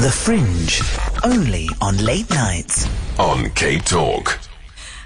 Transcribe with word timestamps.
The 0.00 0.10
Fringe, 0.10 0.80
only 1.24 1.68
on 1.82 1.98
late 1.98 2.30
nights. 2.30 2.88
on 3.18 3.50
Cape 3.50 3.84
Talk. 3.84 4.40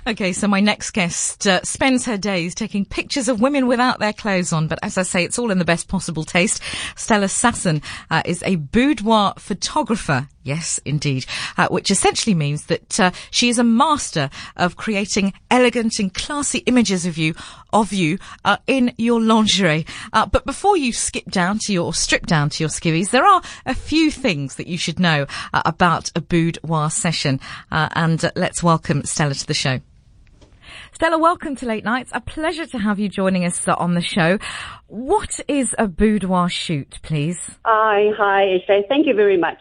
Okay, 0.06 0.32
so 0.32 0.46
my 0.46 0.60
next 0.60 0.92
guest 0.92 1.48
uh, 1.48 1.60
spends 1.64 2.04
her 2.04 2.16
days 2.16 2.54
taking 2.54 2.84
pictures 2.84 3.28
of 3.28 3.40
women 3.40 3.66
without 3.66 3.98
their 3.98 4.12
clothes 4.12 4.52
on, 4.52 4.68
but 4.68 4.78
as 4.84 4.96
I 4.96 5.02
say, 5.02 5.24
it's 5.24 5.36
all 5.36 5.50
in 5.50 5.58
the 5.58 5.64
best 5.64 5.88
possible 5.88 6.22
taste. 6.22 6.62
Stella 6.94 7.26
Sassen 7.26 7.82
uh, 8.08 8.22
is 8.24 8.40
a 8.44 8.54
boudoir 8.54 9.34
photographer. 9.36 10.28
Yes, 10.44 10.78
indeed, 10.84 11.24
uh, 11.56 11.68
which 11.68 11.90
essentially 11.90 12.34
means 12.34 12.66
that 12.66 13.00
uh, 13.00 13.12
she 13.30 13.48
is 13.48 13.58
a 13.58 13.64
master 13.64 14.28
of 14.56 14.76
creating 14.76 15.32
elegant 15.50 15.98
and 15.98 16.12
classy 16.12 16.58
images 16.66 17.06
of 17.06 17.16
you, 17.16 17.34
of 17.72 17.94
you, 17.94 18.18
uh, 18.44 18.58
in 18.66 18.92
your 18.98 19.22
lingerie. 19.22 19.86
Uh, 20.12 20.26
but 20.26 20.44
before 20.44 20.76
you 20.76 20.92
skip 20.92 21.24
down 21.30 21.58
to 21.60 21.72
your, 21.72 21.86
or 21.86 21.94
strip 21.94 22.26
down 22.26 22.50
to 22.50 22.62
your 22.62 22.68
skivvies, 22.68 23.08
there 23.08 23.24
are 23.24 23.40
a 23.64 23.74
few 23.74 24.10
things 24.10 24.56
that 24.56 24.66
you 24.66 24.76
should 24.76 25.00
know 25.00 25.26
uh, 25.54 25.62
about 25.64 26.12
a 26.14 26.20
boudoir 26.20 26.90
session. 26.90 27.40
Uh, 27.72 27.88
and 27.94 28.22
uh, 28.22 28.30
let's 28.36 28.62
welcome 28.62 29.02
Stella 29.04 29.32
to 29.32 29.46
the 29.46 29.54
show. 29.54 29.80
Stella, 30.92 31.18
welcome 31.18 31.56
to 31.56 31.66
Late 31.66 31.84
Nights. 31.84 32.10
A 32.14 32.20
pleasure 32.20 32.66
to 32.66 32.78
have 32.78 33.00
you 33.00 33.08
joining 33.08 33.44
us 33.44 33.66
uh, 33.66 33.74
on 33.78 33.94
the 33.94 34.02
show. 34.02 34.38
What 34.88 35.40
is 35.48 35.74
a 35.78 35.88
boudoir 35.88 36.50
shoot, 36.50 36.98
please? 37.02 37.40
Hi, 37.64 38.10
hi, 38.16 38.58
Ishay. 38.58 38.86
Thank 38.88 39.06
you 39.06 39.14
very 39.14 39.38
much. 39.38 39.58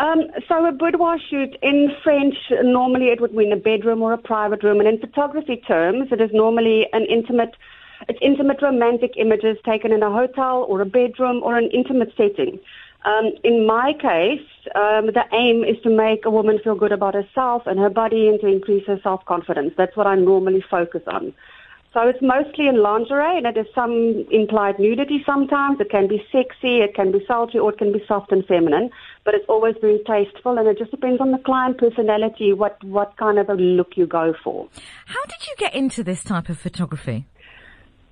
Um, 0.00 0.30
so 0.48 0.64
a 0.64 0.72
boudoir 0.72 1.18
shoot 1.28 1.58
in 1.62 1.94
French, 2.02 2.34
normally 2.62 3.08
it 3.08 3.20
would 3.20 3.34
mean 3.34 3.52
a 3.52 3.56
bedroom 3.56 4.00
or 4.00 4.14
a 4.14 4.18
private 4.18 4.62
room, 4.62 4.80
and 4.80 4.88
in 4.88 4.98
photography 4.98 5.58
terms, 5.58 6.08
it 6.10 6.22
is 6.22 6.30
normally 6.32 6.86
an 6.94 7.04
intimate, 7.04 7.54
it's 8.08 8.18
intimate 8.22 8.62
romantic 8.62 9.12
images 9.18 9.58
taken 9.62 9.92
in 9.92 10.02
a 10.02 10.10
hotel 10.10 10.64
or 10.70 10.80
a 10.80 10.86
bedroom 10.86 11.42
or 11.42 11.58
an 11.58 11.68
intimate 11.70 12.14
setting. 12.16 12.58
Um, 13.04 13.32
in 13.44 13.66
my 13.66 13.92
case, 13.92 14.46
um, 14.74 15.08
the 15.18 15.24
aim 15.32 15.64
is 15.64 15.76
to 15.82 15.90
make 15.90 16.24
a 16.24 16.30
woman 16.30 16.58
feel 16.64 16.76
good 16.76 16.92
about 16.92 17.12
herself 17.12 17.66
and 17.66 17.78
her 17.78 17.90
body 17.90 18.28
and 18.28 18.40
to 18.40 18.46
increase 18.46 18.86
her 18.86 18.98
self-confidence. 19.02 19.74
That's 19.76 19.96
what 19.98 20.06
I 20.06 20.14
normally 20.14 20.64
focus 20.70 21.02
on. 21.08 21.34
So 21.92 22.02
it's 22.06 22.22
mostly 22.22 22.68
in 22.68 22.82
lingerie, 22.82 23.38
and 23.38 23.46
it 23.46 23.56
is 23.56 23.66
some 23.74 24.24
implied 24.30 24.78
nudity 24.78 25.24
sometimes. 25.26 25.80
It 25.80 25.90
can 25.90 26.06
be 26.06 26.22
sexy, 26.30 26.78
it 26.78 26.94
can 26.94 27.10
be 27.10 27.18
sultry, 27.26 27.58
or 27.58 27.72
it 27.72 27.78
can 27.78 27.92
be 27.92 28.00
soft 28.06 28.30
and 28.30 28.46
feminine. 28.46 28.90
But 29.24 29.34
it's 29.34 29.46
always 29.48 29.74
very 29.80 30.00
tasteful, 30.06 30.56
and 30.56 30.68
it 30.68 30.78
just 30.78 30.92
depends 30.92 31.20
on 31.20 31.32
the 31.32 31.38
client 31.38 31.78
personality, 31.78 32.52
what, 32.52 32.82
what 32.84 33.16
kind 33.16 33.40
of 33.40 33.48
a 33.48 33.54
look 33.54 33.96
you 33.96 34.06
go 34.06 34.34
for. 34.44 34.68
How 35.06 35.24
did 35.26 35.48
you 35.48 35.54
get 35.58 35.74
into 35.74 36.04
this 36.04 36.22
type 36.22 36.48
of 36.48 36.58
photography? 36.58 37.26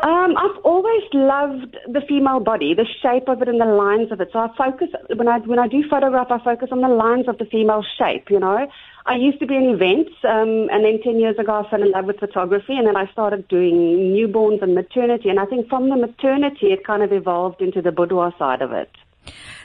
Um, 0.00 0.36
I've 0.36 0.56
always 0.58 1.02
loved 1.12 1.77
the 1.88 2.00
female 2.08 2.38
body, 2.38 2.72
the 2.72 2.86
shape 3.02 3.28
of 3.28 3.42
it 3.42 3.48
and 3.48 3.60
the 3.60 3.64
lines 3.64 4.12
of 4.12 4.20
it. 4.20 4.30
So 4.32 4.38
I 4.38 4.48
focus 4.56 4.91
when 5.16 5.27
I 5.27 5.38
when 5.41 5.58
I 5.58 5.66
do 5.66 5.82
photograph, 5.88 6.30
I 6.30 6.38
focus 6.38 6.68
on 6.70 6.82
the 6.82 6.88
lines 6.88 7.27
of 7.27 7.38
the 7.38 7.44
female 7.46 7.84
shape. 7.98 8.30
You 8.30 8.38
know, 8.38 8.69
I 9.06 9.16
used 9.16 9.41
to 9.41 9.46
be 9.46 9.56
in 9.56 9.64
events, 9.64 10.12
um, 10.22 10.69
and 10.70 10.84
then 10.84 11.00
ten 11.02 11.19
years 11.19 11.36
ago 11.36 11.64
I 11.64 11.69
fell 11.69 11.82
in 11.82 11.91
love 11.91 12.04
with 12.04 12.20
photography, 12.20 12.76
and 12.76 12.86
then 12.86 12.96
I 12.96 13.10
started 13.10 13.48
doing 13.48 13.74
newborns 14.14 14.62
and 14.62 14.72
maternity. 14.76 15.30
And 15.30 15.41
I 15.41 15.46
think 15.46 15.69
from 15.69 15.88
the 15.88 15.96
maternity, 15.96 16.69
it 16.70 16.84
kind 16.84 17.02
of 17.02 17.12
evolved 17.12 17.60
into 17.60 17.82
the 17.82 17.91
boudoir 17.91 18.32
side 18.38 18.62
of 18.62 18.70
it. 18.70 18.91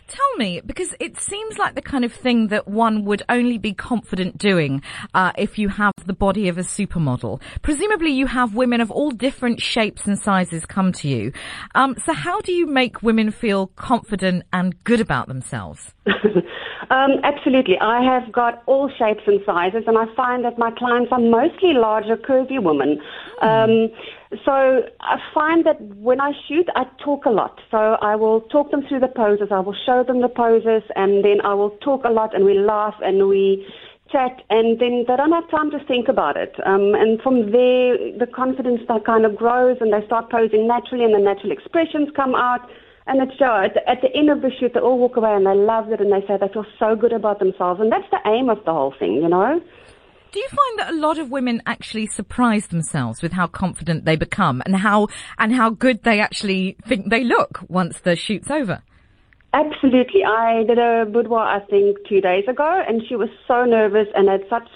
Tell 0.07 0.35
me, 0.37 0.61
because 0.65 0.93
it 0.99 1.19
seems 1.19 1.57
like 1.57 1.75
the 1.75 1.81
kind 1.81 2.05
of 2.05 2.13
thing 2.13 2.47
that 2.47 2.67
one 2.67 3.05
would 3.05 3.23
only 3.29 3.57
be 3.57 3.73
confident 3.73 4.37
doing 4.37 4.81
uh, 5.13 5.31
if 5.37 5.57
you 5.57 5.69
have 5.69 5.93
the 6.05 6.13
body 6.13 6.49
of 6.49 6.57
a 6.57 6.61
supermodel. 6.61 7.41
Presumably, 7.61 8.11
you 8.11 8.27
have 8.27 8.53
women 8.53 8.81
of 8.81 8.91
all 8.91 9.11
different 9.11 9.61
shapes 9.61 10.05
and 10.05 10.19
sizes 10.19 10.65
come 10.65 10.91
to 10.93 11.07
you. 11.07 11.31
Um, 11.75 11.95
so, 12.05 12.13
how 12.13 12.41
do 12.41 12.51
you 12.51 12.67
make 12.67 13.01
women 13.01 13.31
feel 13.31 13.67
confident 13.67 14.43
and 14.51 14.81
good 14.83 14.99
about 14.99 15.27
themselves? 15.27 15.93
um, 16.05 17.11
absolutely. 17.23 17.77
I 17.79 18.03
have 18.03 18.31
got 18.31 18.63
all 18.65 18.91
shapes 18.97 19.23
and 19.25 19.39
sizes, 19.45 19.83
and 19.87 19.97
I 19.97 20.05
find 20.15 20.43
that 20.45 20.57
my 20.57 20.71
clients 20.71 21.11
are 21.11 21.19
mostly 21.19 21.73
larger, 21.73 22.17
curvy 22.17 22.61
women. 22.61 23.01
Um, 23.41 23.89
so 24.45 24.83
I 24.99 25.17
find 25.33 25.65
that 25.65 25.81
when 25.97 26.19
I 26.21 26.31
shoot, 26.47 26.67
I 26.75 26.85
talk 27.03 27.25
a 27.25 27.29
lot. 27.29 27.59
So 27.71 27.77
I 27.77 28.15
will 28.15 28.41
talk 28.41 28.71
them 28.71 28.83
through 28.87 29.01
the 29.01 29.07
poses. 29.07 29.49
I 29.51 29.59
will 29.59 29.75
show 29.85 30.03
them 30.03 30.21
the 30.21 30.29
poses, 30.29 30.83
and 30.95 31.23
then 31.23 31.41
I 31.43 31.53
will 31.53 31.71
talk 31.83 32.03
a 32.05 32.09
lot, 32.09 32.35
and 32.35 32.45
we 32.45 32.57
laugh 32.57 32.95
and 33.01 33.27
we 33.27 33.65
chat, 34.11 34.41
and 34.49 34.79
then 34.79 35.05
they 35.07 35.15
don't 35.15 35.31
have 35.31 35.49
time 35.49 35.71
to 35.71 35.79
think 35.85 36.07
about 36.07 36.37
it. 36.37 36.53
Um, 36.65 36.93
and 36.93 37.21
from 37.21 37.51
there, 37.51 37.97
the 38.17 38.27
confidence 38.27 38.81
that 38.87 39.05
kind 39.05 39.25
of 39.25 39.35
grows, 39.35 39.77
and 39.81 39.91
they 39.91 40.05
start 40.05 40.29
posing 40.29 40.67
naturally, 40.67 41.03
and 41.03 41.13
the 41.13 41.19
natural 41.19 41.51
expressions 41.51 42.09
come 42.15 42.35
out. 42.35 42.69
And 43.05 43.21
it's 43.21 43.37
so 43.37 43.45
at 43.45 43.75
at 43.85 44.01
the 44.01 44.15
end 44.15 44.29
of 44.29 44.41
the 44.41 44.51
shoot, 44.57 44.73
they 44.73 44.79
all 44.79 44.97
walk 44.97 45.17
away 45.17 45.33
and 45.33 45.45
they 45.45 45.55
love 45.55 45.91
it, 45.91 45.99
and 45.99 46.11
they 46.11 46.25
say 46.25 46.37
they 46.39 46.47
feel 46.53 46.65
so 46.79 46.95
good 46.95 47.11
about 47.11 47.39
themselves, 47.39 47.81
and 47.81 47.91
that's 47.91 48.09
the 48.11 48.21
aim 48.25 48.49
of 48.49 48.63
the 48.63 48.71
whole 48.71 48.93
thing, 48.97 49.15
you 49.15 49.27
know. 49.27 49.59
Do 50.33 50.39
you 50.39 50.47
find 50.49 50.79
that 50.79 50.89
a 50.91 50.97
lot 50.97 51.19
of 51.19 51.29
women 51.29 51.61
actually 51.67 52.07
surprise 52.07 52.65
themselves 52.65 53.21
with 53.21 53.33
how 53.33 53.45
confident 53.45 54.05
they 54.05 54.15
become 54.15 54.63
and 54.65 54.75
how 54.75 55.09
and 55.37 55.53
how 55.53 55.69
good 55.69 56.01
they 56.01 56.19
actually 56.19 56.75
think 56.87 57.11
they 57.11 57.23
look 57.23 57.59
once 57.69 57.99
the 57.99 58.15
shoot's 58.15 58.49
over? 58.49 58.81
Absolutely. 59.53 60.23
I 60.23 60.63
did 60.63 60.79
a 60.79 61.05
boudoir, 61.05 61.45
I 61.45 61.59
think, 61.67 61.97
two 62.09 62.19
days 62.19 62.45
ago, 62.47 62.83
and 62.87 63.03
she 63.07 63.15
was 63.15 63.29
so 63.47 63.63
nervous 63.65 64.07
and 64.15 64.27
had 64.27 64.41
such. 64.49 64.67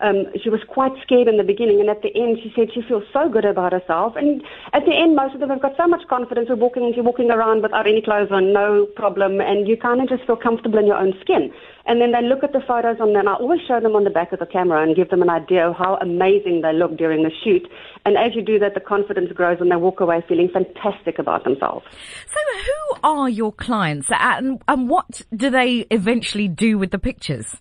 Um, 0.00 0.26
she 0.42 0.48
was 0.48 0.60
quite 0.68 0.92
scared 1.02 1.26
in 1.26 1.38
the 1.38 1.42
beginning, 1.42 1.80
and 1.80 1.90
at 1.90 2.02
the 2.02 2.14
end, 2.14 2.38
she 2.42 2.52
said 2.54 2.68
she 2.72 2.82
feels 2.82 3.02
so 3.12 3.28
good 3.28 3.44
about 3.44 3.72
herself. 3.72 4.14
And 4.14 4.42
at 4.72 4.84
the 4.86 4.94
end, 4.94 5.16
most 5.16 5.34
of 5.34 5.40
them 5.40 5.50
have 5.50 5.60
got 5.60 5.76
so 5.76 5.88
much 5.88 6.06
confidence. 6.08 6.48
We're 6.48 6.54
walking, 6.56 6.92
she's 6.94 7.02
walking 7.02 7.30
around 7.30 7.62
without 7.62 7.88
any 7.88 8.00
clothes 8.00 8.30
on, 8.30 8.52
no 8.52 8.86
problem, 8.94 9.40
and 9.40 9.66
you 9.66 9.76
kind 9.76 10.00
of 10.00 10.08
just 10.08 10.24
feel 10.24 10.36
comfortable 10.36 10.78
in 10.78 10.86
your 10.86 10.96
own 10.96 11.14
skin. 11.20 11.52
And 11.86 12.00
then 12.00 12.12
they 12.12 12.22
look 12.22 12.44
at 12.44 12.52
the 12.52 12.60
photos 12.60 13.00
on 13.00 13.12
them. 13.14 13.26
I 13.26 13.34
always 13.34 13.60
show 13.66 13.80
them 13.80 13.96
on 13.96 14.04
the 14.04 14.10
back 14.10 14.32
of 14.32 14.38
the 14.38 14.46
camera 14.46 14.82
and 14.82 14.94
give 14.94 15.08
them 15.08 15.22
an 15.22 15.30
idea 15.30 15.66
of 15.66 15.74
how 15.74 15.96
amazing 15.96 16.60
they 16.60 16.72
look 16.72 16.96
during 16.96 17.24
the 17.24 17.32
shoot. 17.42 17.66
And 18.04 18.16
as 18.16 18.36
you 18.36 18.42
do 18.42 18.58
that, 18.60 18.74
the 18.74 18.80
confidence 18.80 19.32
grows, 19.32 19.58
and 19.60 19.70
they 19.70 19.76
walk 19.76 19.98
away 19.98 20.22
feeling 20.28 20.48
fantastic 20.52 21.18
about 21.18 21.42
themselves. 21.42 21.84
So, 22.26 22.38
who 22.64 23.00
are 23.02 23.28
your 23.28 23.52
clients, 23.52 24.08
and, 24.10 24.62
and 24.68 24.88
what 24.88 25.22
do 25.34 25.50
they 25.50 25.86
eventually 25.90 26.46
do 26.46 26.78
with 26.78 26.92
the 26.92 26.98
pictures? 26.98 27.56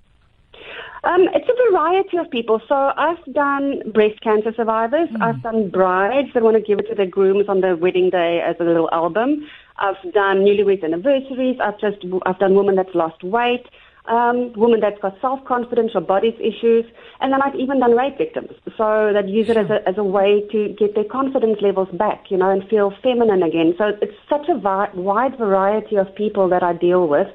Um, 1.04 1.28
it's 1.34 1.48
a 1.48 1.72
variety 1.72 2.18
of 2.18 2.30
people. 2.30 2.62
So 2.68 2.76
I've 2.76 3.24
done 3.34 3.92
breast 3.94 4.22
cancer 4.22 4.54
survivors. 4.56 5.10
Hmm. 5.10 5.22
I've 5.22 5.42
done 5.44 5.70
brides 5.70 6.30
that 6.34 6.44
want 6.44 6.58
to 6.58 6.62
give 6.62 6.80
it 6.80 6.88
to 6.90 6.96
their 6.96 7.06
grooms 7.06 7.48
on 7.48 7.62
their 7.62 7.76
wedding 7.76 8.10
day 8.10 8.42
as 8.46 8.56
a 8.60 8.64
little 8.64 8.90
album. 8.92 9.48
I've 9.78 10.02
done 10.14 10.38
newlyweds 10.38 10.84
anniversaries. 10.84 11.58
I've 11.62 11.80
just 11.80 11.98
I've 12.26 12.40
done 12.40 12.56
women 12.56 12.76
that's 12.76 12.96
lost 12.96 13.24
weight. 13.24 13.66
Um, 14.10 14.54
women 14.56 14.80
that's 14.80 15.02
got 15.02 15.20
self-confidence 15.20 15.92
or 15.94 16.00
body 16.00 16.34
issues, 16.40 16.86
and 17.20 17.34
then 17.34 17.42
I've 17.42 17.56
even 17.56 17.82
done 17.82 17.92
rape 17.92 18.18
victims, 18.18 18.52
so 18.78 19.12
that 19.12 19.28
use 19.28 19.50
it 19.50 19.58
as 19.58 19.70
a, 19.70 19.86
as 19.86 19.98
a 19.98 20.04
way 20.06 20.48
to 20.50 20.70
get 20.80 20.96
their 20.96 21.04
confidence 21.04 21.58
levels 21.62 21.90
back, 21.92 22.32
you 22.32 22.38
know, 22.38 22.50
and 22.50 22.66
feel 22.70 22.94
feminine 23.04 23.44
again. 23.44 23.76
So 23.78 23.92
it's 24.02 24.16
such 24.30 24.48
a 24.48 24.58
vi- 24.58 24.92
wide 24.94 25.38
variety 25.38 25.98
of 25.98 26.16
people 26.16 26.48
that 26.48 26.64
I 26.64 26.72
deal 26.72 27.06
with, 27.10 27.28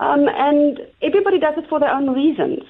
um, 0.00 0.26
and 0.28 0.80
everybody 1.02 1.38
does 1.38 1.54
it 1.56 1.68
for 1.68 1.78
their 1.78 1.94
own 1.94 2.10
reasons. 2.10 2.64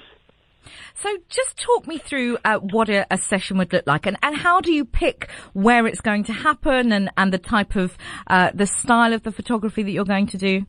So 0.95 1.17
just 1.29 1.57
talk 1.57 1.87
me 1.87 1.97
through 1.97 2.37
uh, 2.43 2.57
what 2.57 2.89
a, 2.89 3.05
a, 3.11 3.17
session 3.17 3.57
would 3.57 3.71
look 3.73 3.87
like 3.87 4.05
and, 4.05 4.17
and 4.21 4.35
how 4.35 4.61
do 4.61 4.71
you 4.71 4.85
pick 4.85 5.29
where 5.53 5.87
it's 5.87 6.01
going 6.01 6.23
to 6.25 6.33
happen 6.33 6.91
and, 6.91 7.09
and 7.17 7.33
the 7.33 7.37
type 7.37 7.75
of, 7.75 7.97
uh, 8.27 8.51
the 8.53 8.65
style 8.65 9.13
of 9.13 9.23
the 9.23 9.31
photography 9.31 9.83
that 9.83 9.91
you're 9.91 10.05
going 10.05 10.27
to 10.27 10.37
do? 10.37 10.65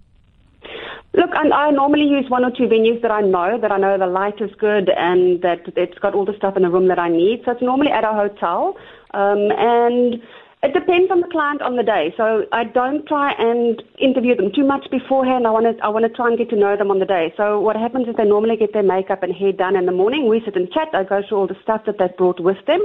Look, 1.12 1.30
I, 1.34 1.48
I 1.50 1.70
normally 1.72 2.06
use 2.06 2.26
one 2.28 2.44
or 2.44 2.50
two 2.50 2.64
venues 2.64 3.02
that 3.02 3.10
I 3.10 3.20
know, 3.20 3.58
that 3.60 3.72
I 3.72 3.78
know 3.78 3.98
the 3.98 4.06
light 4.06 4.40
is 4.40 4.50
good 4.58 4.88
and 4.96 5.42
that 5.42 5.62
it's 5.76 5.98
got 5.98 6.14
all 6.14 6.24
the 6.24 6.36
stuff 6.36 6.56
in 6.56 6.62
the 6.62 6.70
room 6.70 6.86
that 6.88 7.00
I 7.00 7.08
need. 7.08 7.42
So 7.44 7.52
it's 7.52 7.62
normally 7.62 7.90
at 7.90 8.04
a 8.04 8.12
hotel. 8.12 8.76
Um, 9.12 9.50
and 9.50 10.22
it 10.62 10.75
depends 10.75 11.10
on 11.10 11.21
the 11.21 11.28
client 11.28 11.62
on 11.62 11.76
the 11.76 11.82
day. 11.82 12.12
So 12.16 12.44
I 12.53 12.65
don't 12.65 13.06
try 13.06 13.32
and 13.32 13.82
interview 13.98 14.37
them 14.37 14.53
too 14.54 14.65
much 14.65 14.91
beforehand. 14.91 15.47
I 15.47 15.50
want 15.50 15.65
to 15.65 15.82
I 15.82 15.88
want 15.88 16.04
to 16.04 16.10
try 16.10 16.28
and 16.28 16.37
get 16.37 16.50
to 16.50 16.56
know 16.56 16.76
them 16.76 16.91
on 16.91 16.98
the 16.98 17.06
day. 17.06 17.32
So 17.37 17.60
what 17.60 17.76
happens 17.76 18.09
is 18.09 18.15
they 18.16 18.25
normally 18.25 18.56
get 18.56 18.75
their 18.75 18.82
makeup 18.82 19.23
and 19.23 19.34
hair 19.34 19.52
done 19.52 19.75
in 19.75 19.87
the 19.87 19.93
morning. 19.93 20.29
We 20.29 20.43
sit 20.44 20.56
and 20.56 20.70
chat. 20.70 20.88
I 20.93 21.05
go 21.05 21.23
through 21.26 21.38
all 21.38 21.46
the 21.46 21.56
stuff 21.62 21.87
that 21.87 21.96
they've 21.99 22.17
brought 22.17 22.40
with 22.40 22.58
them. 22.67 22.82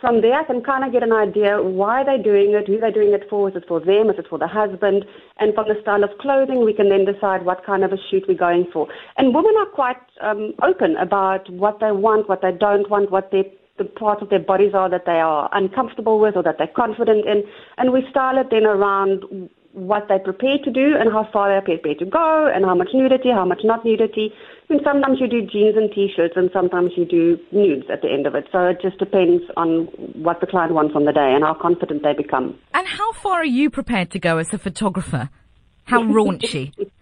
From 0.00 0.20
there, 0.20 0.34
I 0.34 0.44
can 0.44 0.62
kind 0.62 0.84
of 0.84 0.92
get 0.92 1.02
an 1.02 1.10
idea 1.10 1.60
why 1.60 2.04
they're 2.04 2.22
doing 2.22 2.54
it, 2.54 2.68
who 2.68 2.78
they're 2.78 2.92
doing 2.92 3.12
it 3.12 3.28
for. 3.28 3.48
Is 3.48 3.56
it 3.56 3.64
for 3.66 3.80
them? 3.80 4.10
Is 4.10 4.18
it 4.20 4.28
for 4.30 4.38
the 4.38 4.46
husband? 4.46 5.04
And 5.38 5.52
from 5.54 5.66
the 5.66 5.74
style 5.82 6.04
of 6.04 6.10
clothing, 6.20 6.64
we 6.64 6.72
can 6.72 6.88
then 6.88 7.04
decide 7.04 7.44
what 7.44 7.66
kind 7.66 7.82
of 7.82 7.92
a 7.92 7.98
shoot 8.08 8.22
we're 8.28 8.38
going 8.38 8.66
for. 8.72 8.86
And 9.16 9.34
women 9.34 9.54
are 9.58 9.66
quite 9.66 9.98
um, 10.20 10.54
open 10.62 10.96
about 10.98 11.50
what 11.50 11.80
they 11.80 11.90
want, 11.90 12.28
what 12.28 12.42
they 12.42 12.52
don't 12.52 12.88
want, 12.88 13.10
what 13.10 13.32
they 13.32 13.52
the 13.78 13.84
parts 13.84 14.22
of 14.22 14.30
their 14.30 14.40
bodies 14.40 14.72
are 14.74 14.90
that 14.90 15.06
they 15.06 15.20
are 15.20 15.48
uncomfortable 15.52 16.18
with 16.20 16.36
or 16.36 16.42
that 16.42 16.56
they're 16.58 16.74
confident 16.74 17.26
in, 17.26 17.44
and 17.76 17.92
we 17.92 18.04
style 18.10 18.38
it 18.38 18.48
then 18.50 18.66
around 18.66 19.24
what 19.72 20.06
they're 20.08 20.18
prepared 20.18 20.64
to 20.64 20.70
do 20.70 20.96
and 20.98 21.12
how 21.12 21.28
far 21.32 21.48
they're 21.48 21.62
prepared 21.62 21.98
to 21.98 22.06
go 22.06 22.50
and 22.52 22.64
how 22.64 22.74
much 22.74 22.88
nudity, 22.92 23.30
how 23.30 23.44
much 23.44 23.60
not 23.62 23.84
nudity. 23.84 24.32
And 24.68 24.80
sometimes 24.84 25.18
you 25.20 25.28
do 25.28 25.42
jeans 25.46 25.76
and 25.76 25.90
t-shirts 25.92 26.34
and 26.36 26.50
sometimes 26.52 26.92
you 26.96 27.04
do 27.04 27.38
nudes 27.52 27.86
at 27.92 28.02
the 28.02 28.10
end 28.10 28.26
of 28.26 28.34
it. 28.34 28.46
So 28.50 28.66
it 28.66 28.78
just 28.82 28.98
depends 28.98 29.44
on 29.56 29.86
what 30.22 30.40
the 30.40 30.46
client 30.46 30.72
wants 30.72 30.94
on 30.96 31.04
the 31.04 31.12
day 31.12 31.32
and 31.34 31.44
how 31.44 31.54
confident 31.54 32.02
they 32.02 32.14
become. 32.14 32.58
And 32.74 32.86
how 32.86 33.12
far 33.12 33.40
are 33.40 33.44
you 33.44 33.70
prepared 33.70 34.10
to 34.12 34.18
go 34.18 34.38
as 34.38 34.52
a 34.52 34.58
photographer? 34.58 35.30
How 35.84 36.02
raunchy? 36.02 36.72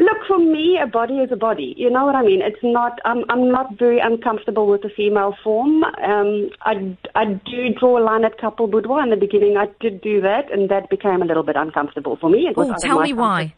Look, 0.00 0.16
for 0.26 0.38
me, 0.38 0.78
a 0.82 0.86
body 0.86 1.16
is 1.18 1.30
a 1.30 1.36
body. 1.36 1.74
You 1.76 1.90
know 1.90 2.06
what 2.06 2.14
I 2.14 2.22
mean? 2.22 2.40
It's 2.42 2.62
not. 2.62 2.98
I'm. 3.04 3.22
I'm 3.28 3.50
not 3.52 3.78
very 3.78 4.00
uncomfortable 4.00 4.66
with 4.66 4.80
the 4.80 4.88
female 4.88 5.36
form. 5.44 5.84
Um, 5.84 6.48
I. 6.62 6.96
I 7.14 7.24
do 7.44 7.74
draw 7.78 7.98
a 7.98 8.02
line 8.02 8.24
at 8.24 8.38
couple 8.38 8.66
boudoir 8.66 9.02
in 9.02 9.10
the 9.10 9.16
beginning. 9.16 9.58
I 9.58 9.66
did 9.78 10.00
do 10.00 10.22
that, 10.22 10.50
and 10.50 10.70
that 10.70 10.88
became 10.88 11.20
a 11.20 11.26
little 11.26 11.42
bit 11.42 11.56
uncomfortable 11.56 12.16
for 12.16 12.30
me. 12.30 12.46
It 12.48 12.56
was 12.56 12.68
Oh, 12.68 12.72
of 12.72 12.80
tell 12.80 13.00
me 13.00 13.12
why. 13.12 13.54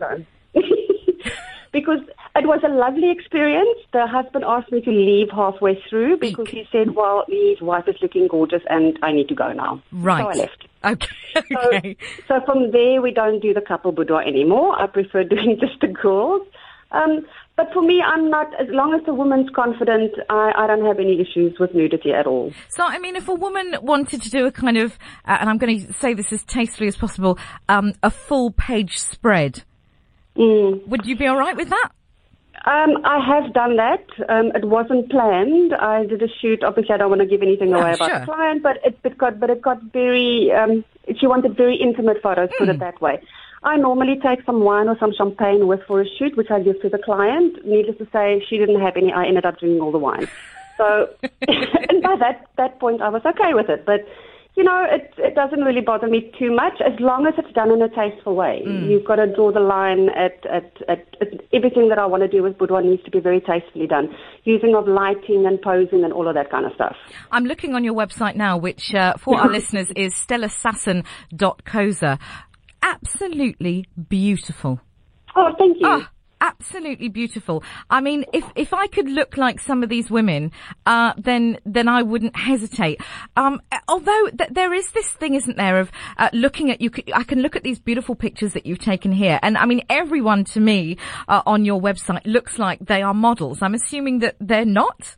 because 1.72 2.00
it 2.34 2.46
was 2.46 2.60
a 2.64 2.68
lovely 2.68 3.12
experience. 3.12 3.78
The 3.92 4.08
husband 4.08 4.44
asked 4.44 4.72
me 4.72 4.80
to 4.80 4.90
leave 4.90 5.28
halfway 5.30 5.80
through 5.88 6.16
because 6.16 6.48
he 6.50 6.66
said, 6.72 6.96
"Well, 6.96 7.24
his 7.28 7.60
wife 7.60 7.86
is 7.86 7.94
looking 8.02 8.26
gorgeous, 8.26 8.62
and 8.68 8.98
I 9.00 9.12
need 9.12 9.28
to 9.28 9.36
go 9.36 9.52
now." 9.52 9.80
Right. 9.92 10.22
So 10.22 10.28
I 10.28 10.34
left. 10.44 10.66
Okay. 10.84 11.96
So, 12.28 12.40
so 12.40 12.40
from 12.44 12.70
there, 12.72 13.00
we 13.00 13.12
don't 13.12 13.40
do 13.40 13.54
the 13.54 13.60
couple 13.60 13.92
boudoir 13.92 14.22
anymore. 14.22 14.80
I 14.80 14.86
prefer 14.86 15.24
doing 15.34 15.58
just 15.60 15.80
the 15.80 15.88
girls. 15.88 16.46
Um, 16.90 17.24
but 17.56 17.72
for 17.72 17.82
me, 17.82 18.02
I'm 18.02 18.28
not, 18.28 18.48
as 18.60 18.68
long 18.68 18.92
as 18.94 19.04
the 19.06 19.14
woman's 19.14 19.48
confident, 19.54 20.12
I, 20.28 20.52
I 20.56 20.66
don't 20.66 20.84
have 20.84 20.98
any 20.98 21.20
issues 21.20 21.58
with 21.58 21.74
nudity 21.74 22.12
at 22.12 22.26
all. 22.26 22.52
So, 22.68 22.84
I 22.84 22.98
mean, 22.98 23.16
if 23.16 23.28
a 23.28 23.34
woman 23.34 23.76
wanted 23.80 24.20
to 24.22 24.30
do 24.30 24.46
a 24.46 24.52
kind 24.52 24.76
of, 24.76 24.92
uh, 25.26 25.38
and 25.40 25.48
I'm 25.48 25.56
going 25.58 25.86
to 25.86 25.92
say 25.94 26.12
this 26.12 26.32
as 26.32 26.44
tastefully 26.44 26.88
as 26.88 26.96
possible, 26.96 27.38
um, 27.68 27.94
a 28.02 28.10
full 28.10 28.50
page 28.50 28.98
spread, 28.98 29.62
Mm. 30.36 30.86
would 30.88 31.04
you 31.04 31.14
be 31.14 31.26
all 31.26 31.36
right 31.36 31.54
with 31.54 31.68
that? 31.68 31.90
Um, 32.64 32.98
I 33.04 33.18
have 33.18 33.52
done 33.54 33.76
that. 33.76 34.04
Um, 34.28 34.52
it 34.54 34.64
wasn't 34.64 35.10
planned. 35.10 35.74
I 35.74 36.06
did 36.06 36.22
a 36.22 36.28
shoot. 36.28 36.62
Obviously, 36.62 36.94
I 36.94 36.98
don't 36.98 37.08
want 37.10 37.20
to 37.20 37.26
give 37.26 37.42
anything 37.42 37.70
Yeah, 37.70 37.78
away 37.80 37.94
about 37.94 38.10
sure. 38.10 38.18
the 38.20 38.24
client, 38.26 38.62
but 38.62 38.76
it, 38.84 38.98
it 39.02 39.18
got, 39.18 39.40
but 39.40 39.50
it 39.50 39.60
got 39.62 39.82
very. 39.92 40.52
Um, 40.52 40.84
she 41.18 41.26
wanted 41.26 41.56
very 41.56 41.76
intimate 41.76 42.22
photos. 42.22 42.50
Put 42.58 42.68
Hmm. 42.68 42.74
it 42.74 42.78
that 42.80 43.00
way. 43.00 43.20
I 43.64 43.76
normally 43.76 44.18
take 44.20 44.44
some 44.44 44.60
wine 44.64 44.88
or 44.88 44.96
some 44.98 45.12
champagne 45.12 45.66
with 45.66 45.82
for 45.86 46.00
a 46.00 46.06
shoot, 46.18 46.36
which 46.36 46.50
I 46.50 46.60
give 46.60 46.80
to 46.82 46.88
the 46.88 46.98
client. 46.98 47.64
Needless 47.64 47.98
to 47.98 48.06
say, 48.12 48.44
she 48.48 48.58
didn't 48.58 48.80
have 48.80 48.96
any. 48.96 49.12
I 49.12 49.24
ended 49.26 49.44
up 49.46 49.58
drinking 49.58 49.80
all 49.80 49.92
the 49.92 49.98
wine. 49.98 50.28
So, 50.76 51.08
and 51.48 52.02
by 52.02 52.16
that 52.16 52.46
that 52.56 52.78
point, 52.78 53.02
I 53.02 53.08
was 53.08 53.22
okay 53.24 53.54
with 53.54 53.68
it. 53.68 53.84
But 53.86 54.06
you 54.54 54.64
know, 54.64 54.86
it 54.90 55.14
it 55.16 55.34
doesn't 55.34 55.60
really 55.60 55.80
bother 55.80 56.06
me 56.06 56.30
too 56.38 56.54
much 56.54 56.74
as 56.84 56.92
long 57.00 57.26
as 57.26 57.32
it's 57.38 57.52
done 57.54 57.70
in 57.70 57.80
a 57.80 57.88
tasteful 57.88 58.34
way. 58.34 58.60
You've 58.64 59.04
got 59.04 59.16
to 59.16 59.26
draw 59.26 59.50
the 59.50 59.60
line 59.60 60.10
at, 60.10 60.44
at, 60.46 60.70
at, 60.88 61.06
at 61.22 61.28
everything 61.54 61.88
that 61.88 61.98
I 61.98 62.04
want 62.04 62.22
to 62.22 62.28
do 62.28 62.42
with 62.42 62.58
boudoir 62.58 62.82
needs 62.82 63.02
to 63.04 63.10
be 63.10 63.20
very 63.20 63.40
tastefully 63.40 63.86
done, 63.86 64.14
using 64.44 64.74
of 64.74 64.86
lighting 64.86 65.46
and 65.46 65.60
posing 65.62 66.04
and 66.04 66.12
all 66.12 66.28
of 66.28 66.34
that 66.34 66.50
kind 66.50 66.66
of 66.66 66.72
stuff. 66.74 66.96
I'm 67.30 67.44
looking 67.44 67.74
on 67.74 67.82
your 67.82 67.94
website 67.94 68.36
now, 68.36 68.58
which 68.58 68.94
uh, 68.94 69.14
for 69.16 69.40
our 69.40 69.48
listeners 69.52 69.90
is 69.96 70.14
stellasassen.coza. 70.14 72.18
Absolutely 72.82 73.86
beautiful. 74.08 74.80
Oh, 75.34 75.54
thank 75.58 75.78
you. 75.80 75.86
Ah, 75.86 76.10
absolutely 76.42 77.08
beautiful. 77.08 77.62
I 77.88 78.00
mean, 78.00 78.24
if 78.32 78.44
if 78.56 78.74
I 78.74 78.86
could 78.88 79.08
look 79.08 79.36
like 79.36 79.60
some 79.60 79.82
of 79.82 79.88
these 79.88 80.10
women, 80.10 80.50
uh, 80.84 81.12
then 81.16 81.58
then 81.64 81.88
I 81.88 82.02
wouldn't 82.02 82.36
hesitate. 82.36 83.00
Um, 83.36 83.62
although 83.88 84.24
th- 84.38 84.50
there 84.50 84.74
is 84.74 84.90
this 84.92 85.08
thing, 85.20 85.34
isn't 85.34 85.56
there, 85.56 85.78
of 85.80 85.90
uh, 86.18 86.28
looking 86.32 86.70
at 86.70 86.80
you. 86.80 86.90
c- 86.94 87.12
I 87.14 87.24
can 87.24 87.40
look 87.40 87.56
at 87.56 87.62
these 87.62 87.78
beautiful 87.78 88.14
pictures 88.14 88.52
that 88.54 88.66
you've 88.66 88.84
taken 88.92 89.12
here, 89.12 89.38
and 89.42 89.56
I 89.56 89.64
mean, 89.66 89.82
everyone 89.88 90.44
to 90.54 90.60
me 90.60 90.98
uh, 91.28 91.42
on 91.46 91.64
your 91.64 91.80
website 91.80 92.22
looks 92.26 92.58
like 92.58 92.78
they 92.80 93.00
are 93.02 93.14
models. 93.14 93.62
I'm 93.62 93.74
assuming 93.74 94.18
that 94.20 94.34
they're 94.40 94.64
not. 94.82 95.16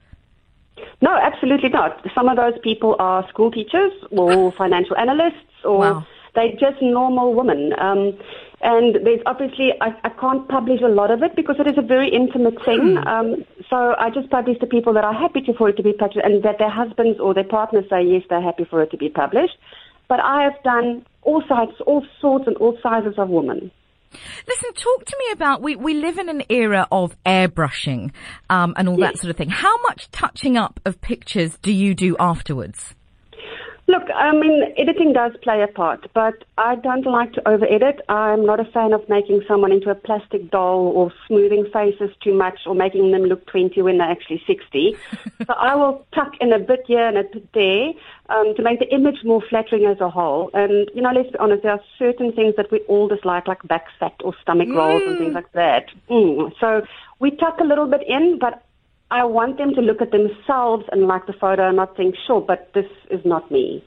No, 1.00 1.11
absolutely 1.31 1.70
not. 1.70 2.05
Some 2.15 2.29
of 2.29 2.37
those 2.37 2.55
people 2.62 2.97
are 2.99 3.27
school 3.29 3.50
teachers 3.50 3.93
or 4.11 4.53
financial 4.62 4.97
analysts 4.97 5.49
or 5.65 5.79
Wow. 5.79 6.06
they're 6.35 6.53
just 6.53 6.81
normal 6.82 7.35
women. 7.35 7.73
Um, 7.79 8.19
and 8.64 8.94
there's 9.05 9.20
obviously, 9.26 9.72
I, 9.82 9.94
I 10.05 10.08
can't 10.08 10.49
publish 10.49 10.81
a 10.81 10.88
lot 10.88 11.11
of 11.11 11.22
it 11.22 11.37
because 11.37 11.56
it 11.58 11.66
is 11.66 11.76
a 11.76 11.82
very 11.82 12.08
intimate 12.08 12.56
thing. 12.64 12.96
Um, 13.06 13.44
so 13.69 13.94
I 13.99 14.08
just 14.08 14.31
publish 14.31 14.58
the 14.58 14.66
people 14.66 14.94
that 14.94 15.05
are 15.05 15.12
happy 15.12 15.43
to, 15.43 15.52
for 15.52 15.69
it 15.69 15.76
to 15.76 15.82
be 15.82 15.93
published 15.93 16.25
and 16.25 16.43
that 16.43 16.58
their 16.58 16.70
husbands 16.70 17.20
or 17.20 17.34
their 17.34 17.44
partners 17.44 17.84
say 17.90 18.02
yes, 18.02 18.22
they're 18.31 18.43
happy 18.43 18.64
for 18.64 18.82
it 18.82 18.90
to 18.93 18.96
be 18.96 19.11
published. 19.11 19.55
But 20.08 20.20
I 20.20 20.44
have 20.44 20.62
done 20.62 21.05
all 21.22 21.43
sides, 21.46 21.72
all 21.87 22.06
sorts 22.20 22.46
and 22.46 22.56
all 22.56 22.78
sizes 22.82 23.14
of 23.19 23.28
women. 23.28 23.70
Listen, 24.49 24.72
talk 24.75 25.05
to 25.05 25.17
me 25.19 25.32
about 25.32 25.60
we, 25.60 25.76
we 25.76 25.94
live 25.94 26.19
in 26.19 26.31
an 26.31 26.44
era 26.49 26.88
of 26.90 27.17
airbrushing 27.25 28.12
um, 28.49 28.72
and 28.78 28.88
all 28.88 28.96
that 28.96 29.19
sort 29.19 29.31
of 29.31 29.37
thing. 29.37 29.50
How 29.50 29.76
much 29.82 30.10
touching 30.10 30.56
up 30.56 30.81
of 30.87 31.00
pictures 31.00 31.58
do 31.60 31.72
you 31.72 31.94
do 31.94 32.17
afterwards? 32.19 32.94
Look, 33.94 34.11
I 34.12 34.32
mean, 34.32 34.75
editing 34.76 35.12
does 35.12 35.31
play 35.41 35.62
a 35.62 35.69
part, 35.69 36.08
but 36.14 36.43
I 36.58 36.75
don't 36.75 37.06
like 37.06 37.32
to 37.35 37.49
over 37.49 37.64
edit. 37.64 38.00
I'm 38.08 38.44
not 38.44 38.58
a 38.58 38.64
fan 38.64 38.93
of 38.93 39.08
making 39.08 39.43
someone 39.46 39.70
into 39.70 39.88
a 39.88 39.94
plastic 39.94 40.50
doll 40.50 40.88
or 40.96 41.12
smoothing 41.29 41.67
faces 41.73 42.11
too 42.20 42.35
much 42.35 42.58
or 42.67 42.75
making 42.75 43.12
them 43.12 43.23
look 43.23 43.46
20 43.46 43.81
when 43.82 43.99
they're 43.99 44.11
actually 44.11 44.43
60. 44.49 44.96
so 45.46 45.52
I 45.52 45.76
will 45.76 46.05
tuck 46.12 46.32
in 46.41 46.52
a 46.52 46.58
bit 46.58 46.81
here 46.88 47.06
and 47.06 47.19
a 47.19 47.23
bit 47.23 47.52
there 47.52 47.93
um, 48.31 48.56
to 48.56 48.62
make 48.62 48.81
the 48.81 48.93
image 48.93 49.23
more 49.23 49.41
flattering 49.49 49.85
as 49.85 50.00
a 50.00 50.11
whole. 50.11 50.50
And, 50.55 50.91
you 50.93 51.00
know, 51.00 51.12
let's 51.12 51.31
be 51.31 51.38
honest, 51.38 51.62
there 51.62 51.73
are 51.73 51.85
certain 51.96 52.32
things 52.32 52.56
that 52.56 52.73
we 52.73 52.81
all 52.88 53.06
dislike, 53.06 53.46
like 53.46 53.62
back 53.62 53.87
fat 54.00 54.17
or 54.25 54.35
stomach 54.43 54.70
rolls 54.70 55.05
and 55.06 55.19
things 55.19 55.35
like 55.35 55.52
that. 55.52 55.87
Mm. 56.11 56.52
So 56.58 56.82
we 57.20 57.31
tuck 57.31 57.61
a 57.61 57.64
little 57.64 57.87
bit 57.87 58.02
in, 58.08 58.41
but 58.41 58.61
I 59.11 59.25
want 59.25 59.59
them 59.59 59.75
to 59.75 59.81
look 59.81 60.01
at 60.01 60.11
themselves 60.11 60.85
and 60.91 61.06
like 61.06 61.27
the 61.27 61.35
photo 61.35 61.69
and 61.69 61.77
not 61.77 61.97
think, 61.97 62.15
sure, 62.27 62.41
but 62.41 62.71
this 62.75 62.87
is 63.11 63.21
not 63.25 63.51
me. 63.51 63.85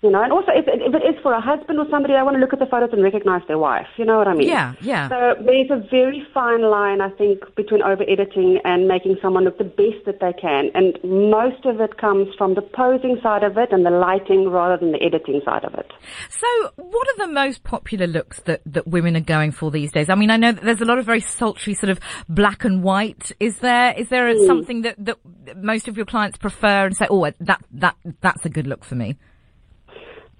You 0.00 0.12
know, 0.12 0.22
and 0.22 0.32
also 0.32 0.52
if 0.54 0.64
if 0.68 0.94
it 0.94 1.02
is 1.02 1.20
for 1.24 1.32
a 1.32 1.40
husband 1.40 1.76
or 1.80 1.86
somebody, 1.90 2.14
I 2.14 2.22
want 2.22 2.36
to 2.36 2.40
look 2.40 2.52
at 2.52 2.60
the 2.60 2.66
photos 2.66 2.90
and 2.92 3.02
recognize 3.02 3.42
their 3.48 3.58
wife. 3.58 3.88
You 3.96 4.04
know 4.04 4.16
what 4.16 4.28
I 4.28 4.34
mean? 4.34 4.46
Yeah, 4.46 4.74
yeah. 4.80 5.08
So 5.08 5.42
there's 5.42 5.70
a 5.72 5.82
very 5.90 6.24
fine 6.32 6.62
line, 6.62 7.00
I 7.00 7.10
think, 7.10 7.40
between 7.56 7.82
over 7.82 8.04
editing 8.08 8.60
and 8.64 8.86
making 8.86 9.16
someone 9.20 9.42
look 9.42 9.58
the 9.58 9.64
best 9.64 10.06
that 10.06 10.20
they 10.20 10.32
can. 10.40 10.70
And 10.72 10.96
most 11.02 11.66
of 11.66 11.80
it 11.80 11.98
comes 11.98 12.28
from 12.38 12.54
the 12.54 12.62
posing 12.62 13.18
side 13.24 13.42
of 13.42 13.58
it 13.58 13.72
and 13.72 13.84
the 13.84 13.90
lighting 13.90 14.48
rather 14.48 14.76
than 14.76 14.92
the 14.92 15.02
editing 15.02 15.40
side 15.44 15.64
of 15.64 15.74
it. 15.74 15.90
So, 16.30 16.46
what 16.76 17.08
are 17.08 17.26
the 17.26 17.32
most 17.32 17.64
popular 17.64 18.06
looks 18.06 18.38
that, 18.42 18.60
that 18.66 18.86
women 18.86 19.16
are 19.16 19.20
going 19.20 19.50
for 19.50 19.72
these 19.72 19.90
days? 19.90 20.08
I 20.08 20.14
mean, 20.14 20.30
I 20.30 20.36
know 20.36 20.52
that 20.52 20.62
there's 20.62 20.80
a 20.80 20.84
lot 20.84 20.98
of 20.98 21.06
very 21.06 21.20
sultry 21.20 21.74
sort 21.74 21.90
of 21.90 21.98
black 22.28 22.64
and 22.64 22.84
white. 22.84 23.32
Is 23.40 23.58
there 23.58 23.98
is 23.98 24.08
there 24.10 24.32
Hmm. 24.32 24.46
something 24.46 24.82
that, 24.82 24.94
that 25.04 25.16
most 25.56 25.88
of 25.88 25.96
your 25.96 26.06
clients 26.06 26.38
prefer 26.38 26.86
and 26.86 26.96
say, 26.96 27.08
oh, 27.10 27.28
that 27.40 27.64
that 27.72 27.96
that's 28.20 28.46
a 28.46 28.48
good 28.48 28.68
look 28.68 28.84
for 28.84 28.94
me? 28.94 29.16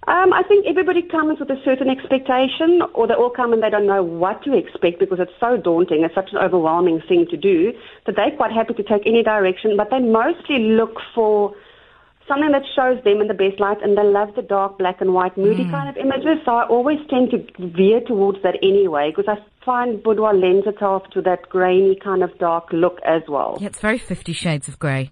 Um, 0.08 0.32
I 0.32 0.43
think 0.43 0.64
everybody 0.66 1.02
comes 1.02 1.38
with 1.38 1.50
a 1.50 1.60
certain 1.66 1.90
expectation, 1.90 2.81
or 2.94 3.06
they 3.06 3.12
all 3.12 3.28
come 3.28 3.52
and 3.52 3.62
they 3.62 3.69
don't 3.69 3.87
know 3.87 4.02
what 4.02 4.43
to 4.44 4.56
expect 4.56 5.00
because 5.00 5.19
it's 5.20 5.37
so 5.38 5.58
daunting. 5.58 6.02
It's 6.02 6.14
such 6.14 6.31
an 6.32 6.38
overwhelming 6.38 7.02
thing 7.06 7.26
to 7.28 7.37
do 7.37 7.75
that 8.06 8.16
they're 8.16 8.34
quite 8.34 8.50
happy 8.50 8.72
to 8.72 8.82
take 8.82 9.06
any 9.06 9.22
direction, 9.22 9.77
but 9.77 9.91
they 9.91 9.98
mostly 9.98 10.60
look 10.60 10.96
for 11.15 11.55
something 12.27 12.53
that 12.53 12.62
shows 12.74 13.05
them 13.05 13.20
in 13.20 13.29
the 13.29 13.34
best 13.34 13.60
light, 13.60 13.82
and 13.82 13.98
they 13.98 14.03
love 14.03 14.34
the 14.34 14.41
dark 14.41 14.79
black 14.79 15.03
and 15.03 15.12
white, 15.12 15.36
moody 15.36 15.69
kind 15.69 15.91
of 15.91 15.96
images. 15.98 16.41
So 16.46 16.53
I 16.53 16.67
always 16.67 17.00
tend 17.10 17.31
to 17.32 17.44
veer 17.58 18.00
towards 18.00 18.43
that 18.43 18.56
anyway 18.62 19.12
because 19.15 19.29
I 19.29 19.36
find 19.62 20.03
boudoir 20.03 20.32
lends 20.32 20.67
itself 20.67 21.03
to 21.12 21.20
that 21.22 21.50
grainy 21.50 21.98
kind 22.03 22.22
of 22.22 22.31
dark 22.38 22.72
look 22.72 22.98
as 23.05 23.20
well. 23.29 23.58
Yeah, 23.60 23.67
it's 23.67 23.81
very 23.81 23.98
Fifty 23.98 24.32
Shades 24.32 24.69
of 24.69 24.79
Grey. 24.79 25.10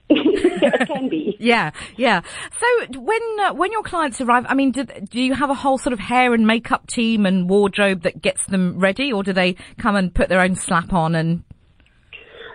it 0.08 0.86
can 0.86 1.08
be. 1.08 1.36
Yeah, 1.38 1.70
yeah. 1.96 2.22
So 2.58 3.00
when 3.00 3.20
uh, 3.40 3.54
when 3.54 3.72
your 3.72 3.82
clients 3.82 4.20
arrive, 4.20 4.44
I 4.48 4.54
mean, 4.54 4.72
do, 4.72 4.84
do 4.84 5.20
you 5.20 5.34
have 5.34 5.50
a 5.50 5.54
whole 5.54 5.78
sort 5.78 5.92
of 5.92 5.98
hair 5.98 6.34
and 6.34 6.46
makeup 6.46 6.86
team 6.86 7.26
and 7.26 7.48
wardrobe 7.48 8.02
that 8.02 8.22
gets 8.22 8.46
them 8.46 8.78
ready, 8.78 9.12
or 9.12 9.22
do 9.22 9.32
they 9.32 9.56
come 9.78 9.96
and 9.96 10.14
put 10.14 10.28
their 10.28 10.40
own 10.40 10.54
slap 10.54 10.92
on 10.92 11.14
and? 11.14 11.44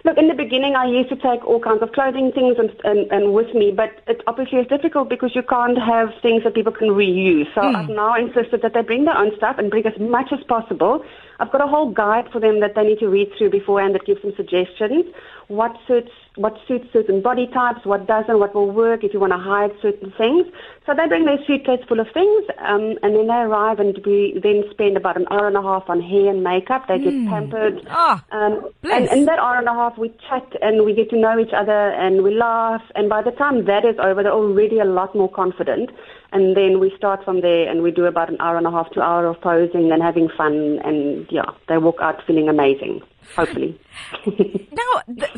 Look, 0.06 0.18
in 0.18 0.30
the 0.30 0.36
beginning, 0.36 0.74
I 0.74 0.86
used 0.88 1.10
to 1.10 1.18
take 1.18 1.44
all 1.44 1.60
kinds 1.60 1.82
of 1.82 1.92
clothing 1.92 2.32
things 2.32 2.56
and, 2.58 2.72
and, 2.86 3.12
and 3.12 3.34
with 3.34 3.54
me, 3.54 3.74
but 3.76 3.92
it 4.08 4.24
obviously 4.26 4.60
is 4.60 4.68
difficult 4.68 5.10
because 5.10 5.36
you 5.36 5.44
can't 5.44 5.78
have 5.78 6.16
things 6.22 6.46
that 6.46 6.56
people 6.56 6.72
can 6.72 6.96
reuse. 6.96 7.44
So 7.54 7.60
I've 7.60 7.90
now 7.90 8.16
insisted 8.16 8.62
that 8.62 8.74
they 8.74 8.84
bring 8.84 9.04
their 9.04 9.18
own 9.18 9.36
stuff 9.36 9.58
and 9.58 9.70
bring 9.70 9.86
as 9.86 10.00
much 10.00 10.32
as 10.32 10.40
possible. 10.48 11.04
I've 11.42 11.52
got 11.52 11.60
a 11.60 11.68
whole 11.68 11.92
guide 11.92 12.32
for 12.32 12.40
them 12.40 12.62
that 12.62 12.74
they 12.74 12.84
need 12.84 13.00
to 13.00 13.10
read 13.10 13.32
through 13.38 13.50
beforehand 13.50 13.96
that 13.96 14.06
gives 14.06 14.22
them 14.22 14.32
suggestions. 14.38 15.12
What 15.48 15.76
suits 15.88 16.12
what 16.38 16.56
suits 16.68 16.88
certain 16.94 17.22
body 17.22 17.48
types, 17.48 17.84
what 17.84 18.08
doesn't, 18.08 18.40
what 18.40 18.54
will 18.54 18.72
work 18.72 19.04
if 19.04 19.14
you 19.14 19.20
want 19.20 19.34
to 19.34 19.40
hide 19.40 19.72
certain 19.82 20.14
things. 20.18 20.46
So 20.86 20.94
they 20.94 21.08
bring 21.08 21.26
their 21.26 21.40
suitcase 21.46 21.84
full 21.88 22.00
of 22.00 22.08
things, 22.14 22.46
um, 22.60 22.96
and 23.02 23.16
then 23.16 23.28
they 23.28 23.34
arrive 23.34 23.80
and 23.80 23.98
we 24.06 24.40
then 24.42 24.64
spend 24.72 24.96
about 24.96 25.18
an 25.18 25.26
hour 25.32 25.48
and 25.48 25.58
a 25.58 25.62
half 25.62 25.90
on 25.90 26.00
hair 26.00 26.30
and 26.30 26.44
makeup. 26.44 26.88
They 26.88 27.00
get 27.00 27.14
pampered. 27.28 27.86
Ah, 27.90 28.24
Um, 28.32 28.70
and 28.84 29.08
in 29.10 29.26
that 29.26 29.40
hour 29.40 29.58
and 29.58 29.68
a 29.68 29.74
half, 29.74 29.98
we 29.98 30.10
chat 30.30 30.48
and 30.62 30.86
we 30.86 30.94
get 30.94 31.10
to 31.10 31.18
know 31.18 31.38
each 31.40 31.54
other 31.54 31.90
and 31.90 32.24
we 32.24 32.34
laugh. 32.34 32.84
And 32.96 33.10
by 33.10 33.22
the 33.22 33.32
time 33.32 33.66
that 33.66 33.84
is 33.84 33.96
over, 34.00 34.24
they're 34.24 34.32
already 34.32 34.80
a 34.80 34.86
lot 34.86 35.16
more 35.16 35.30
confident. 35.30 35.90
And 36.32 36.56
then 36.56 36.80
we 36.80 36.94
start 36.96 37.24
from 37.26 37.42
there 37.42 37.70
and 37.70 37.82
we 37.82 37.92
do 37.92 38.06
about 38.06 38.30
an 38.30 38.38
hour 38.40 38.58
and 38.58 38.68
a 38.68 38.72
half, 38.72 38.92
two 38.94 39.02
hour 39.02 39.26
of 39.26 39.42
posing 39.42 39.92
and 39.92 40.02
having 40.04 40.30
fun. 40.38 40.80
And 40.84 41.26
yeah, 41.32 41.52
they 41.68 41.78
walk 41.78 41.98
out 42.02 42.22
feeling 42.28 42.48
amazing, 42.48 43.02
hopefully. 43.36 43.80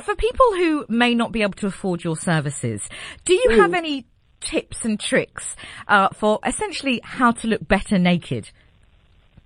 For 0.10 0.16
people 0.16 0.56
who 0.56 0.86
may 0.90 1.14
not 1.14 1.32
be 1.32 1.44
able 1.44 1.54
to 1.54 1.68
afford 1.68 2.04
your 2.04 2.18
services, 2.18 2.90
do 3.26 3.36
you 3.36 3.62
have 3.62 3.76
any 3.76 4.08
tips 4.40 4.84
and 4.84 5.00
tricks 5.00 5.56
uh, 5.88 6.10
for 6.16 6.40
essentially 6.44 7.00
how 7.04 7.30
to 7.34 7.48
look 7.48 7.68
better 7.68 8.00
naked? 8.00 8.50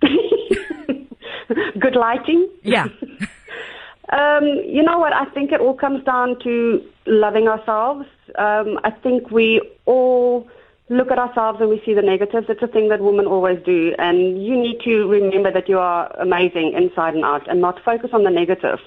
good 0.00 1.96
lighting. 1.96 2.48
Yeah. 2.62 2.86
Um, 4.12 4.44
you 4.66 4.82
know 4.82 4.98
what? 4.98 5.14
I 5.14 5.24
think 5.30 5.50
it 5.50 5.60
all 5.60 5.74
comes 5.74 6.04
down 6.04 6.38
to 6.44 6.84
loving 7.06 7.48
ourselves. 7.48 8.06
Um, 8.36 8.78
I 8.84 8.90
think 8.90 9.30
we 9.30 9.62
all 9.86 10.46
look 10.90 11.10
at 11.10 11.18
ourselves 11.18 11.58
and 11.60 11.70
we 11.70 11.82
see 11.86 11.94
the 11.94 12.02
negatives. 12.02 12.46
It's 12.50 12.62
a 12.62 12.68
thing 12.68 12.90
that 12.90 13.00
women 13.00 13.26
always 13.26 13.58
do. 13.64 13.94
And 13.98 14.44
you 14.44 14.56
need 14.60 14.80
to 14.84 15.08
remember 15.08 15.50
that 15.50 15.70
you 15.70 15.78
are 15.78 16.14
amazing 16.20 16.74
inside 16.76 17.14
and 17.14 17.24
out 17.24 17.48
and 17.50 17.62
not 17.62 17.82
focus 17.82 18.10
on 18.12 18.24
the 18.24 18.30
negative. 18.30 18.78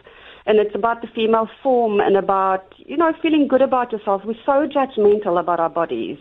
And 0.47 0.59
it's 0.59 0.73
about 0.73 1.01
the 1.01 1.07
female 1.07 1.49
form 1.61 1.99
and 1.99 2.15
about, 2.15 2.73
you 2.77 2.95
know, 2.95 3.13
feeling 3.21 3.47
good 3.47 3.61
about 3.61 3.91
yourself. 3.91 4.23
We're 4.25 4.33
so 4.45 4.65
judgmental 4.67 5.39
about 5.39 5.59
our 5.59 5.69
bodies. 5.69 6.17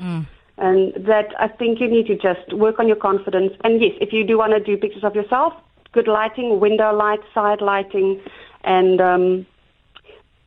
And 0.58 0.92
that 1.06 1.28
I 1.38 1.48
think 1.48 1.80
you 1.80 1.88
need 1.88 2.06
to 2.08 2.16
just 2.16 2.52
work 2.52 2.78
on 2.78 2.88
your 2.88 2.96
confidence. 2.96 3.52
And 3.62 3.80
yes, 3.80 3.92
if 4.00 4.12
you 4.12 4.24
do 4.24 4.38
want 4.38 4.52
to 4.52 4.60
do 4.60 4.76
pictures 4.76 5.04
of 5.04 5.14
yourself, 5.14 5.52
good 5.92 6.08
lighting, 6.08 6.60
window 6.60 6.92
light, 6.94 7.20
side 7.32 7.60
lighting, 7.60 8.20
and 8.64 9.00
um, 9.00 9.46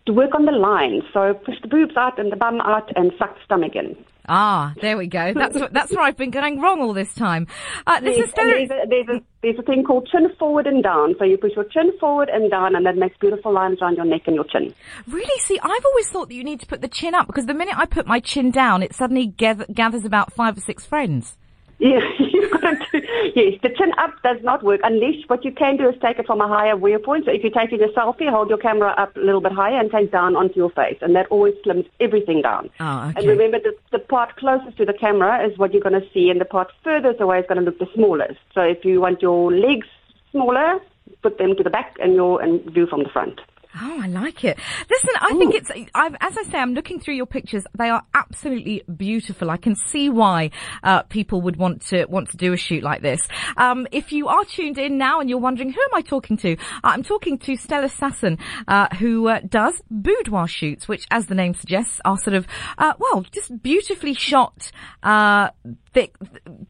to 0.05 0.13
work 0.13 0.35
on 0.35 0.45
the 0.45 0.51
lines. 0.51 1.03
So 1.13 1.33
push 1.33 1.55
the 1.61 1.67
boobs 1.67 1.95
out 1.95 2.19
and 2.19 2.31
the 2.31 2.35
bum 2.35 2.59
out 2.61 2.91
and 2.95 3.13
suck 3.17 3.35
the 3.35 3.41
stomach 3.45 3.75
in. 3.75 3.95
Ah, 4.29 4.75
there 4.79 4.95
we 4.95 5.07
go. 5.07 5.33
That's 5.33 5.57
that's 5.71 5.91
where 5.91 6.01
I've 6.01 6.15
been 6.15 6.29
going 6.29 6.61
wrong 6.61 6.81
all 6.81 6.93
this 6.93 7.13
time. 7.15 7.47
Uh, 7.87 7.99
this 7.99 8.15
Yes, 8.15 8.27
is 8.27 8.33
there's, 8.35 8.69
a, 8.69 8.87
there's, 8.87 9.07
a, 9.09 9.21
there's 9.41 9.59
a 9.59 9.63
thing 9.63 9.83
called 9.83 10.07
chin 10.11 10.27
forward 10.37 10.67
and 10.67 10.83
down. 10.83 11.15
So 11.17 11.25
you 11.25 11.37
push 11.37 11.53
your 11.55 11.65
chin 11.65 11.91
forward 11.99 12.29
and 12.29 12.51
down, 12.51 12.75
and 12.75 12.85
that 12.85 12.95
makes 12.95 13.17
beautiful 13.17 13.51
lines 13.51 13.79
around 13.81 13.95
your 13.95 14.05
neck 14.05 14.21
and 14.27 14.35
your 14.35 14.45
chin. 14.45 14.73
Really? 15.07 15.39
See, 15.41 15.57
I've 15.59 15.85
always 15.85 16.09
thought 16.09 16.29
that 16.29 16.35
you 16.35 16.43
need 16.43 16.59
to 16.59 16.67
put 16.67 16.81
the 16.81 16.87
chin 16.87 17.15
up 17.15 17.25
because 17.25 17.47
the 17.47 17.55
minute 17.55 17.77
I 17.77 17.87
put 17.87 18.05
my 18.05 18.19
chin 18.19 18.51
down, 18.51 18.83
it 18.83 18.93
suddenly 18.93 19.25
gather, 19.25 19.65
gathers 19.73 20.05
about 20.05 20.31
five 20.31 20.55
or 20.57 20.61
six 20.61 20.85
friends. 20.85 21.35
Yeah, 21.89 22.01
you've 22.19 22.51
got 22.51 22.75
to. 22.91 22.99
do, 22.99 23.07
Yes, 23.35 23.59
the 23.61 23.69
chin 23.69 23.93
up 23.97 24.11
does 24.21 24.43
not 24.43 24.63
work 24.63 24.81
unless 24.83 25.15
what 25.27 25.45
you 25.45 25.51
can 25.53 25.77
do 25.77 25.87
is 25.87 25.95
take 26.01 26.19
it 26.19 26.25
from 26.25 26.41
a 26.41 26.47
higher 26.47 26.75
viewpoint. 26.75 27.23
So 27.23 27.31
if 27.31 27.41
you're 27.41 27.53
taking 27.53 27.81
a 27.81 27.87
selfie, 27.87 28.29
hold 28.29 28.49
your 28.49 28.57
camera 28.57 28.93
up 28.97 29.15
a 29.15 29.19
little 29.19 29.39
bit 29.39 29.53
higher 29.53 29.79
and 29.79 29.89
take 29.89 30.11
down 30.11 30.35
onto 30.35 30.55
your 30.55 30.71
face, 30.71 30.97
and 31.01 31.15
that 31.15 31.27
always 31.27 31.53
slims 31.65 31.87
everything 32.01 32.41
down. 32.41 32.69
Oh, 32.81 33.07
okay. 33.09 33.19
And 33.19 33.27
remember, 33.29 33.59
the, 33.59 33.73
the 33.93 33.99
part 33.99 34.35
closest 34.35 34.75
to 34.77 34.85
the 34.85 34.93
camera 34.93 35.47
is 35.47 35.57
what 35.57 35.73
you're 35.73 35.81
going 35.81 36.01
to 36.01 36.07
see, 36.13 36.29
and 36.29 36.41
the 36.41 36.45
part 36.45 36.69
furthest 36.83 37.21
away 37.21 37.39
is 37.39 37.45
going 37.47 37.59
to 37.59 37.63
look 37.63 37.79
the 37.79 37.87
smallest. 37.95 38.39
So 38.53 38.59
if 38.59 38.83
you 38.83 38.99
want 38.99 39.21
your 39.21 39.49
legs 39.49 39.87
smaller, 40.31 40.79
put 41.21 41.37
them 41.37 41.55
to 41.55 41.63
the 41.63 41.69
back, 41.69 41.95
and 42.01 42.13
your 42.13 42.41
and 42.41 42.61
view 42.73 42.87
from 42.87 43.03
the 43.03 43.09
front. 43.09 43.39
Oh, 43.75 43.99
I 44.01 44.07
like 44.07 44.43
it. 44.43 44.57
Listen, 44.89 45.09
I 45.21 45.33
think 45.37 45.53
it's, 45.53 45.69
I've, 45.93 46.15
as 46.21 46.35
I 46.35 46.43
say, 46.43 46.57
I'm 46.57 46.73
looking 46.73 46.99
through 46.99 47.13
your 47.13 47.27
pictures. 47.27 47.65
They 47.77 47.89
are 47.89 48.03
absolutely 48.15 48.81
beautiful. 48.97 49.51
I 49.51 49.57
can 49.57 49.75
see 49.75 50.09
why, 50.09 50.49
uh, 50.81 51.03
people 51.03 51.41
would 51.41 51.55
want 51.55 51.85
to, 51.87 52.05
want 52.05 52.31
to 52.31 52.37
do 52.37 52.51
a 52.51 52.57
shoot 52.57 52.81
like 52.81 53.03
this. 53.03 53.21
Um, 53.57 53.85
if 53.91 54.11
you 54.11 54.27
are 54.27 54.43
tuned 54.43 54.79
in 54.79 54.97
now 54.97 55.19
and 55.19 55.29
you're 55.29 55.37
wondering, 55.37 55.71
who 55.71 55.79
am 55.79 55.93
I 55.93 56.01
talking 56.01 56.35
to? 56.37 56.53
Uh, 56.53 56.55
I'm 56.83 57.03
talking 57.03 57.37
to 57.37 57.55
Stella 57.55 57.89
Sassen, 57.89 58.39
uh, 58.67 58.87
who, 58.95 59.27
uh, 59.27 59.41
does 59.47 59.79
boudoir 59.91 60.47
shoots, 60.47 60.87
which, 60.87 61.05
as 61.11 61.27
the 61.27 61.35
name 61.35 61.53
suggests, 61.53 62.01
are 62.03 62.17
sort 62.17 62.35
of, 62.35 62.47
uh, 62.79 62.93
well, 62.97 63.23
just 63.31 63.61
beautifully 63.61 64.15
shot, 64.15 64.71
uh, 65.03 65.49
thick 65.93 66.15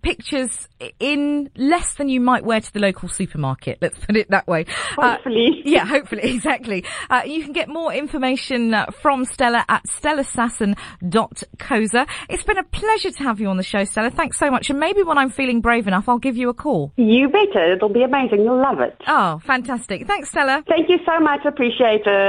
pictures 0.01 0.67
in 0.99 1.49
less 1.55 1.95
than 1.95 2.09
you 2.09 2.19
might 2.19 2.43
wear 2.43 2.61
to 2.61 2.73
the 2.73 2.79
local 2.79 3.09
supermarket. 3.09 3.79
Let's 3.81 3.97
put 4.05 4.15
it 4.15 4.29
that 4.29 4.47
way. 4.47 4.65
Uh, 4.97 5.15
Hopefully. 5.15 5.61
yeah, 5.65 5.85
hopefully, 5.85 6.21
exactly. 6.33 6.85
Uh, 7.09 7.21
you 7.25 7.43
can 7.43 7.53
get 7.53 7.69
more 7.69 7.93
information 7.93 8.73
uh, 8.73 8.87
from 9.01 9.25
Stella 9.25 9.65
at 9.67 9.83
stellasassen.coza. 9.85 12.07
It's 12.29 12.43
been 12.43 12.57
a 12.57 12.63
pleasure 12.63 13.11
to 13.11 13.23
have 13.23 13.39
you 13.39 13.49
on 13.49 13.57
the 13.57 13.63
show, 13.63 13.83
Stella. 13.83 14.11
Thanks 14.11 14.37
so 14.37 14.49
much. 14.49 14.69
And 14.69 14.79
maybe 14.79 15.03
when 15.03 15.17
I'm 15.17 15.29
feeling 15.29 15.61
brave 15.61 15.87
enough, 15.87 16.07
I'll 16.07 16.19
give 16.19 16.37
you 16.37 16.49
a 16.49 16.53
call. 16.53 16.93
You 16.97 17.29
better. 17.29 17.73
It'll 17.73 17.89
be 17.89 18.03
amazing. 18.03 18.41
You'll 18.41 18.61
love 18.61 18.79
it. 18.79 18.95
Oh, 19.07 19.39
fantastic. 19.45 20.07
Thanks, 20.07 20.29
Stella. 20.29 20.63
Thank 20.67 20.89
you 20.89 20.97
so 21.05 21.19
much. 21.19 21.41
Appreciate 21.45 22.01
it. 22.05 22.19